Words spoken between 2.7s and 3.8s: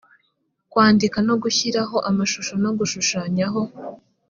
gushushanyaho